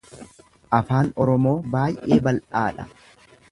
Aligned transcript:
Aadaan 0.77 1.11
Oromoo 1.25 1.53
baay'ee 1.75 2.19
bal'aadha. 2.29 2.89